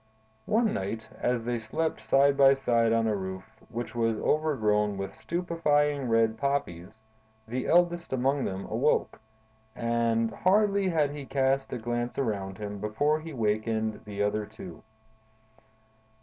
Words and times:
"One 0.47 0.73
night, 0.73 1.07
as 1.19 1.43
they 1.43 1.59
slept 1.59 2.01
side 2.01 2.35
by 2.35 2.55
side 2.55 2.91
on 2.91 3.05
a 3.05 3.15
roof, 3.15 3.61
which 3.69 3.93
was 3.93 4.17
overgrown 4.17 4.97
with 4.97 5.15
stupefying 5.15 6.09
red 6.09 6.39
poppies, 6.39 7.03
the 7.47 7.67
eldest 7.67 8.11
among 8.11 8.45
them 8.45 8.65
awoke; 8.65 9.21
and 9.75 10.31
hardly 10.31 10.89
had 10.89 11.11
he 11.11 11.27
cast 11.27 11.71
a 11.71 11.77
glance 11.77 12.17
around 12.17 12.57
him, 12.57 12.79
before 12.79 13.19
he 13.19 13.31
wakened 13.31 14.01
the 14.05 14.23
other 14.23 14.43
two. 14.47 14.81